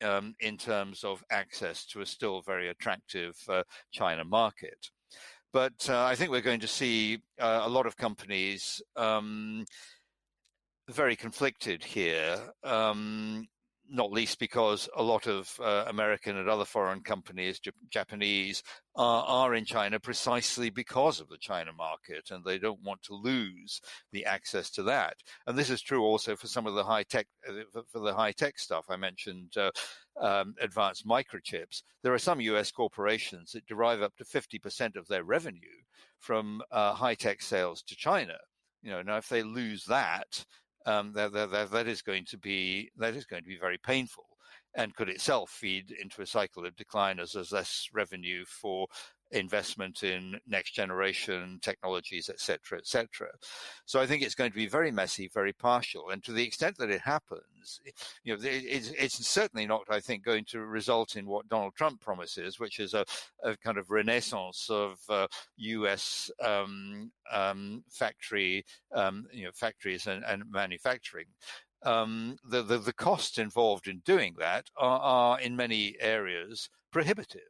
[0.01, 4.91] um, in terms of access to a still very attractive uh, China market.
[5.53, 9.65] But uh, I think we're going to see uh, a lot of companies um,
[10.95, 12.39] very conflicted here.
[12.65, 13.47] Um,
[13.93, 18.63] not least because a lot of uh, American and other foreign companies, J- Japanese,
[18.95, 23.15] are, are in China precisely because of the China market, and they don't want to
[23.15, 23.81] lose
[24.13, 25.15] the access to that.
[25.47, 28.33] And this is true also for some of the high tech, uh, for the high
[28.33, 29.57] tech stuff I mentioned.
[29.57, 29.71] Uh,
[30.21, 31.83] um, advanced microchips.
[32.03, 32.71] There are some U.S.
[32.71, 35.61] corporations that derive up to 50% of their revenue
[36.19, 38.37] from uh, high tech sales to China.
[38.83, 40.45] You know, now if they lose that,
[40.87, 44.25] um, that, that, that is going to be that is going to be very painful.
[44.77, 48.87] And could itself feed into a cycle of decline as there's less revenue for
[49.33, 53.29] investment in next generation technologies, etc., etc.
[53.87, 56.77] So I think it's going to be very messy, very partial, and to the extent
[56.79, 57.81] that it happens,
[58.25, 62.01] you know, it's, it's certainly not, I think, going to result in what Donald Trump
[62.01, 63.05] promises, which is a,
[63.45, 65.27] a kind of renaissance of uh,
[65.57, 66.31] U.S.
[66.43, 68.65] Um, um, factory,
[68.95, 71.27] um, you know, factories and, and manufacturing.
[71.83, 77.43] Um, the, the, the costs involved in doing that are, are in many areas prohibitive.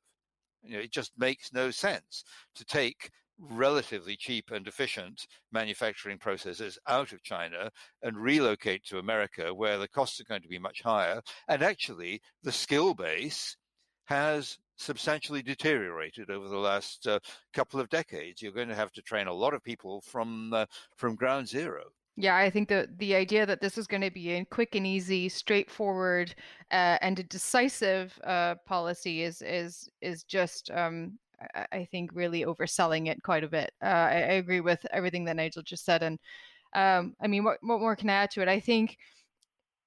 [0.63, 6.79] You know, it just makes no sense to take relatively cheap and efficient manufacturing processes
[6.87, 7.71] out of China
[8.03, 11.23] and relocate to America where the costs are going to be much higher.
[11.49, 13.57] And actually, the skill base
[14.05, 17.19] has substantially deteriorated over the last uh,
[17.55, 18.43] couple of decades.
[18.43, 21.85] You're going to have to train a lot of people from uh, from ground zero.
[22.17, 24.87] Yeah, I think the the idea that this is going to be a quick and
[24.87, 26.35] easy, straightforward,
[26.71, 31.19] uh, and a decisive uh, policy is is is just, um,
[31.55, 33.73] I, I, think, really overselling it quite a bit.
[33.83, 36.19] Uh, I, I, agree with everything that Nigel just said, and
[36.75, 38.49] um, I mean, what what more can I add to it?
[38.49, 38.99] I think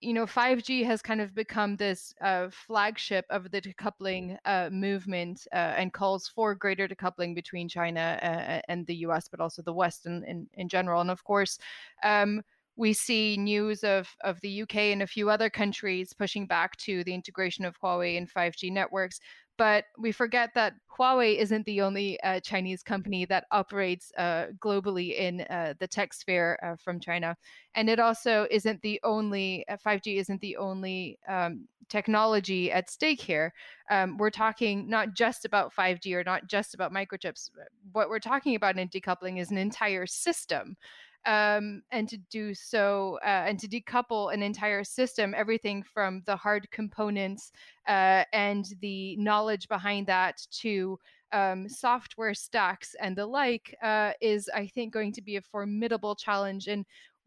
[0.04, 5.48] you know 5g has kind of become this uh, flagship of the decoupling uh, movement
[5.54, 9.74] uh, and calls for greater decoupling between china uh, and the us but also the
[9.74, 11.02] west in, in, in general.
[11.02, 11.58] And of course
[12.04, 12.42] um,
[12.76, 17.04] we see news of, of the uk and a few other countries pushing back to
[17.04, 19.20] the integration of huawei and 5g networks
[19.58, 25.18] but we forget that Huawei isn't the only uh, Chinese company that operates uh, globally
[25.18, 27.36] in uh, the tech sphere uh, from China.
[27.76, 33.22] And it also isn't the only, 5G uh, isn't the only um, technology at stake
[33.22, 33.54] here.
[33.90, 37.50] Um, we're talking not just about 5G or not just about microchips.
[37.92, 40.78] What we're talking about in decoupling is an entire system
[41.26, 46.36] um, and to do so uh, and to decouple an entire system, everything from the
[46.36, 47.52] hard components
[47.88, 51.00] uh, and the knowledge behind that to
[51.32, 56.16] um, software stacks and the like, uh, is I think going to be a formidable
[56.16, 56.86] challenge and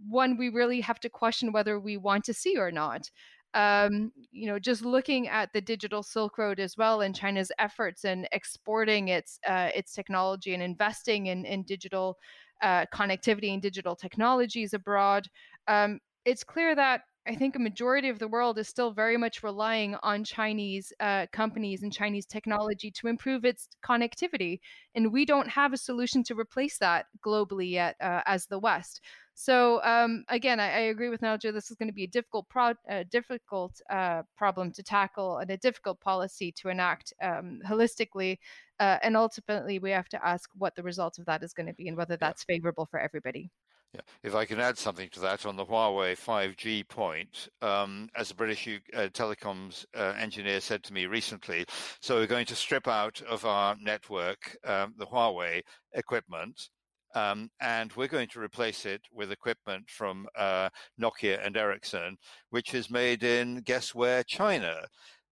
[0.08, 3.10] one we really have to question whether we want to see or not.
[3.54, 8.04] Um, you know, just looking at the digital Silk Road as well and China's efforts
[8.04, 12.18] in exporting its uh, its technology and investing in in digital
[12.62, 15.26] uh, connectivity and digital technologies abroad,
[15.68, 19.42] um, it's clear that I think a majority of the world is still very much
[19.42, 24.60] relying on Chinese uh, companies and Chinese technology to improve its connectivity.
[24.94, 29.00] And we don't have a solution to replace that globally yet uh, as the West.
[29.38, 31.52] So um, again, I, I, agree with Nigel.
[31.52, 35.50] This is going to be a difficult, pro- uh, difficult uh, problem to tackle and
[35.50, 38.38] a difficult policy to enact um, holistically.
[38.80, 41.74] Uh, and ultimately, we have to ask what the result of that is going to
[41.74, 42.54] be and whether that's yeah.
[42.54, 43.50] favorable for everybody.
[43.92, 44.00] Yeah.
[44.22, 48.34] If I can add something to that on the Huawei 5G point, um, as a
[48.34, 51.66] British uh, telecoms uh, engineer said to me recently,
[52.00, 55.60] so we're going to strip out of our network um, the Huawei
[55.92, 56.70] equipment
[57.16, 60.68] um, and we're going to replace it with equipment from uh,
[61.00, 62.18] Nokia and Ericsson,
[62.50, 64.82] which is made in guess where China.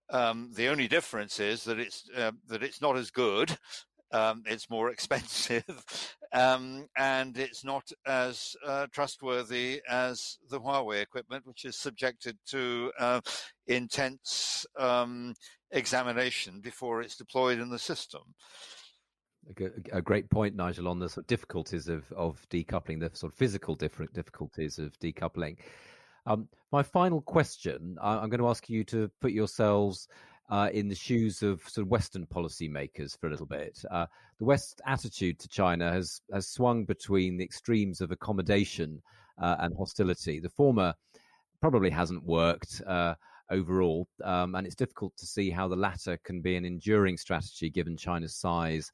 [0.08, 3.56] Um, the only difference is that it's uh, that it's not as good.
[4.12, 5.64] Um, it's more expensive,
[6.32, 12.92] um, and it's not as uh, trustworthy as the Huawei equipment, which is subjected to
[13.00, 13.20] uh,
[13.66, 15.34] intense um,
[15.72, 18.22] examination before it's deployed in the system
[19.92, 23.38] a, great point, Nigel, on the sort of difficulties of, of decoupling, the sort of
[23.38, 25.56] physical different difficulties of decoupling.
[26.26, 30.08] Um, my final question, I'm going to ask you to put yourselves
[30.50, 33.82] uh, in the shoes of sort of Western policymakers for a little bit.
[33.90, 34.06] Uh,
[34.38, 39.00] the West's attitude to China has has swung between the extremes of accommodation
[39.40, 40.40] uh, and hostility.
[40.40, 40.94] The former
[41.60, 43.14] probably hasn't worked uh,
[43.50, 47.70] overall, um, and it's difficult to see how the latter can be an enduring strategy
[47.70, 48.90] given China's size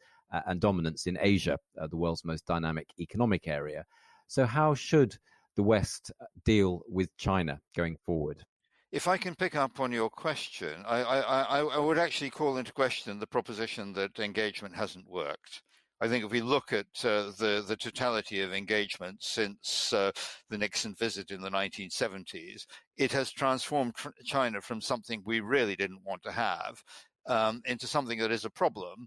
[0.46, 3.84] and dominance in Asia, uh, the world's most dynamic economic area.
[4.26, 5.16] So, how should
[5.56, 6.12] the West
[6.44, 8.44] deal with China going forward?
[8.92, 12.72] If I can pick up on your question, I, I, I, would actually call into
[12.72, 15.62] question the proposition that engagement hasn't worked.
[16.00, 20.10] I think if we look at uh, the the totality of engagement since uh,
[20.48, 22.64] the Nixon visit in the 1970s,
[22.96, 26.82] it has transformed tr- China from something we really didn't want to have
[27.26, 29.06] um, into something that is a problem.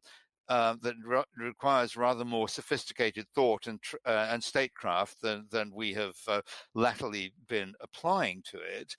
[0.49, 5.71] Uh, that re- requires rather more sophisticated thought and tr- uh, and statecraft than than
[5.73, 6.41] we have uh,
[6.75, 8.93] latterly been applying to it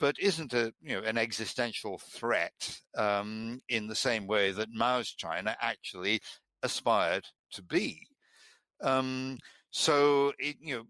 [0.00, 5.10] but isn't a you know an existential threat um, in the same way that Mao's
[5.10, 6.20] China actually
[6.62, 8.06] aspired to be.
[8.82, 9.38] Um,
[9.70, 10.84] so it you know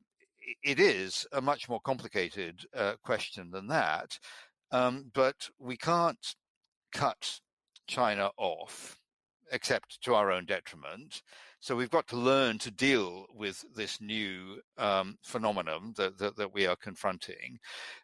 [0.63, 4.19] it is a much more complicated uh, question than that,
[4.73, 6.35] um, but we can't
[6.93, 7.41] cut
[7.87, 8.97] China off
[9.53, 11.23] except to our own detriment.
[11.63, 16.55] So we've got to learn to deal with this new um, phenomenon that, that, that,
[16.55, 17.59] we are confronting.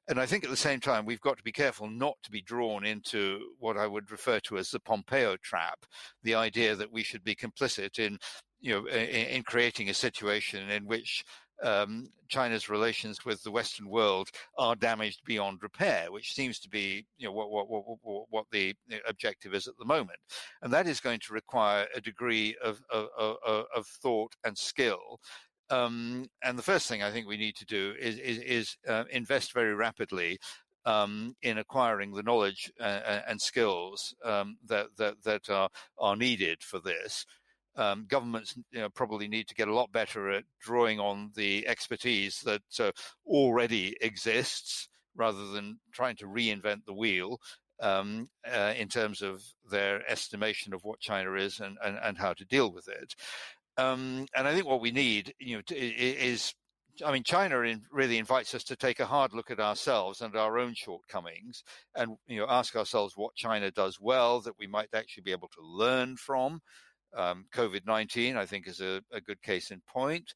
[0.08, 2.42] And I think at the same time, we've got to be careful not to be
[2.42, 5.86] drawn into what I would refer to as the Pompeo trap,
[6.22, 8.18] the idea that we should be complicit in
[8.60, 11.24] you know, in, in creating a situation in which
[11.62, 17.06] um, China's relations with the Western world are damaged beyond repair, which seems to be
[17.18, 18.74] you know what, what, what, what the
[19.08, 20.18] objective is at the moment,
[20.62, 25.20] and that is going to require a degree of of, of, of thought and skill.
[25.68, 29.04] Um, and the first thing I think we need to do is is, is uh,
[29.10, 30.38] invest very rapidly
[30.84, 36.62] um, in acquiring the knowledge uh, and skills um, that, that that are are needed
[36.62, 37.26] for this
[37.76, 41.66] um, governments you know, probably need to get a lot better at drawing on the
[41.68, 42.90] expertise that uh,
[43.26, 47.38] already exists rather than trying to reinvent the wheel
[47.80, 52.32] um, uh, in terms of their estimation of what China is and, and, and how
[52.32, 53.14] to deal with it.
[53.76, 56.54] Um, and I think what we need, you know, is
[57.04, 60.34] I mean, China in, really invites us to take a hard look at ourselves and
[60.34, 61.62] our own shortcomings,
[61.94, 65.48] and you know, ask ourselves what China does well that we might actually be able
[65.48, 66.60] to learn from,
[67.16, 70.32] um, COVID 19, I think, is a, a, good case in point.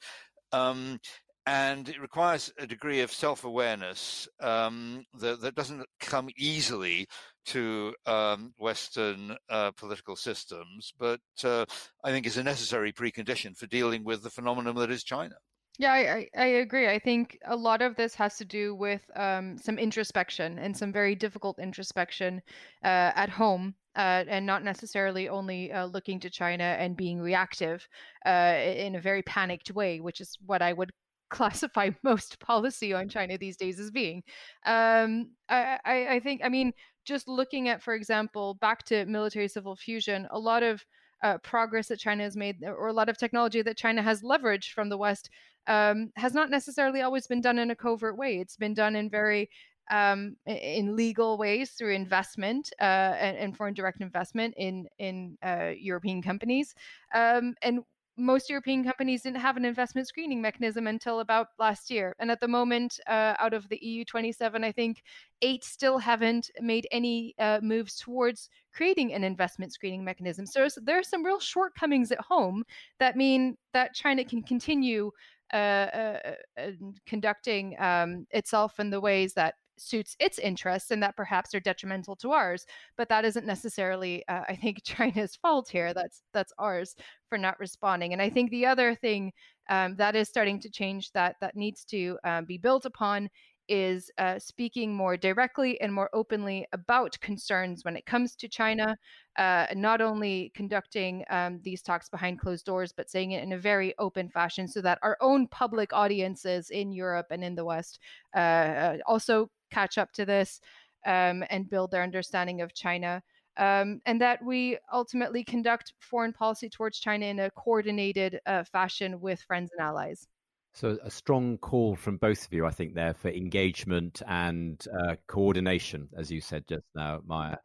[0.53, 0.99] Um,
[1.47, 7.07] and it requires a degree of self awareness um, that, that, doesn't come easily
[7.47, 11.65] to um, Western uh, political systems, but uh,
[12.05, 15.35] I think is a necessary precondition for dealing with the phenomenon that is China.
[15.79, 16.89] Yeah, I, I, agree.
[16.89, 20.93] I think a lot of this has to do with um, some introspection and some
[20.93, 22.43] very difficult introspection
[22.85, 27.87] uh, at home uh, and not necessarily only uh, looking to China and being reactive
[28.27, 30.91] uh, in a very panicked way, which is what I would
[31.31, 34.23] classify most policy on China these days as being.
[34.67, 36.73] Um, I, I, I, think, I mean,
[37.05, 40.85] just looking at, for example, back to military civil fusion, a lot of
[41.23, 44.71] uh, progress that China has made, or a lot of technology that China has leveraged
[44.71, 45.29] from the West,
[45.67, 48.39] um, has not necessarily always been done in a covert way.
[48.39, 49.51] It's been done in very
[49.91, 52.85] um, in legal ways through investment uh,
[53.19, 56.75] and, and, foreign direct investment in in uh, European companies.
[57.13, 57.81] Um, and
[58.21, 62.15] most European companies didn't have an investment screening mechanism until about last year.
[62.19, 65.03] And at the moment, uh, out of the EU 27, I think
[65.43, 70.47] eight still haven't made any uh, moves towards creating an investment screening mechanism.
[70.47, 72.65] So there are some real shortcomings at home
[72.99, 75.11] that mean that China can continue
[75.53, 76.19] uh, uh,
[76.59, 76.71] uh
[77.07, 82.15] conducting um, itself in the ways that suits its interests and that perhaps are detrimental
[82.15, 82.67] to ours
[82.97, 86.95] but that isn't necessarily uh, i think china's fault here that's that's ours
[87.29, 89.33] for not responding and i think the other thing
[89.69, 93.31] um, that is starting to change that that needs to um, be built upon
[93.71, 98.97] is uh, speaking more directly and more openly about concerns when it comes to China,
[99.39, 103.59] uh, not only conducting um, these talks behind closed doors, but saying it in a
[103.59, 108.01] very open fashion so that our own public audiences in Europe and in the West
[108.37, 110.61] uh, uh also catch up to this
[111.07, 113.23] um, and build their understanding of China.
[113.57, 119.21] Um, and that we ultimately conduct foreign policy towards China in a coordinated uh, fashion
[119.21, 120.27] with friends and allies.
[120.73, 125.17] So, a strong call from both of you, I think, there for engagement and uh,
[125.27, 127.57] coordination, as you said just now, Maya.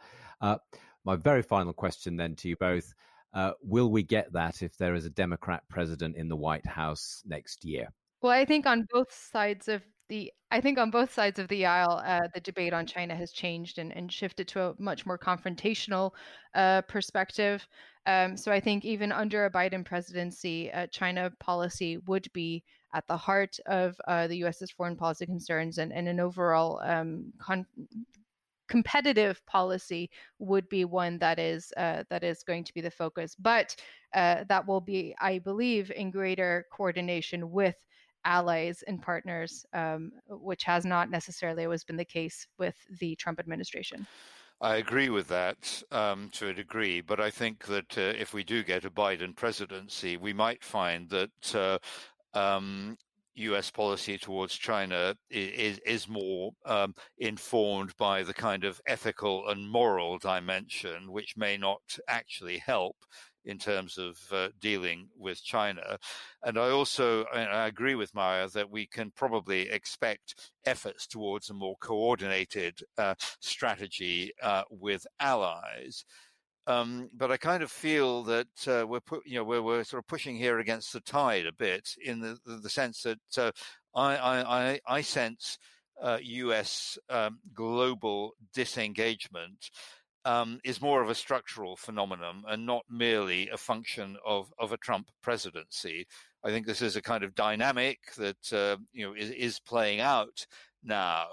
[0.41, 0.57] Uh,
[1.05, 2.93] my very final question, then, to you both
[3.35, 7.21] uh, Will we get that if there is a Democrat president in the White House
[7.25, 7.89] next year?
[8.21, 11.65] Well, I think on both sides of the I think on both sides of the
[11.65, 15.17] aisle, uh, the debate on China has changed and, and shifted to a much more
[15.17, 16.11] confrontational
[16.53, 17.67] uh, perspective.
[18.05, 22.63] Um, so I think even under a Biden presidency, uh, China policy would be
[22.95, 27.31] at the heart of uh, the U.S.'s foreign policy concerns, and, and an overall um,
[27.39, 27.65] con-
[28.67, 33.35] competitive policy would be one that is uh, that is going to be the focus.
[33.37, 33.75] But
[34.13, 37.75] uh, that will be, I believe, in greater coordination with
[38.23, 43.39] allies and partners, um, which has not necessarily always been the case with the Trump
[43.39, 44.07] administration.
[44.61, 48.43] I agree with that um, to a degree, but I think that uh, if we
[48.43, 51.77] do get a Biden presidency, we might find that uh,
[52.35, 52.97] um,
[53.35, 53.69] U.S.
[53.69, 60.17] policy towards China is is more um, informed by the kind of ethical and moral
[60.17, 62.95] dimension, which may not actually help
[63.43, 65.97] in terms of uh, dealing with China.
[66.43, 71.53] And I also I agree with Maya that we can probably expect efforts towards a
[71.53, 76.05] more coordinated uh, strategy uh, with allies.
[76.67, 80.03] Um, but I kind of feel that uh, we're put, you know we're, we're sort
[80.03, 83.51] of pushing here against the tide a bit in the the, the sense that uh,
[83.95, 85.57] I, I I sense
[86.01, 86.97] uh, U.S.
[87.09, 89.69] Um, global disengagement
[90.25, 94.77] um, is more of a structural phenomenon and not merely a function of of a
[94.77, 96.07] Trump presidency.
[96.43, 99.99] I think this is a kind of dynamic that uh, you know is, is playing
[99.99, 100.45] out
[100.83, 101.27] now,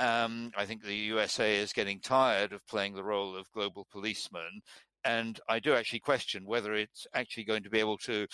[0.00, 4.62] um, I think the USA is getting tired of playing the role of global policeman.
[5.04, 8.26] And I do actually question whether it's actually going to be able to,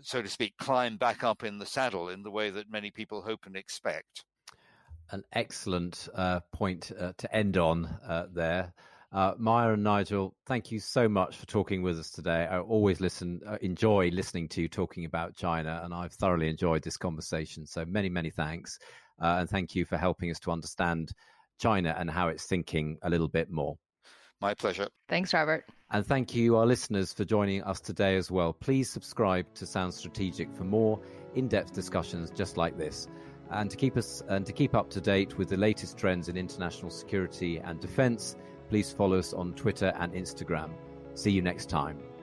[0.00, 3.22] so to speak, climb back up in the saddle in the way that many people
[3.22, 4.24] hope and expect.
[5.10, 8.72] An excellent uh, point uh, to end on uh, there.
[9.12, 12.48] Uh, Maya and Nigel, thank you so much for talking with us today.
[12.50, 16.82] I always listen, uh, enjoy listening to you talking about China, and I've thoroughly enjoyed
[16.82, 17.64] this conversation.
[17.64, 18.80] So many, many thanks.
[19.20, 21.12] Uh, and thank you for helping us to understand
[21.60, 23.76] China and how it's thinking a little bit more.
[24.40, 24.88] My pleasure.
[25.08, 25.64] Thanks, Robert.
[25.90, 28.52] And thank you, our listeners, for joining us today as well.
[28.52, 31.00] Please subscribe to Sound Strategic for more
[31.34, 33.08] in-depth discussions just like this,
[33.50, 36.36] and to keep us and to keep up to date with the latest trends in
[36.36, 38.36] international security and defence.
[38.68, 40.70] Please follow us on Twitter and Instagram.
[41.14, 42.13] See you next time.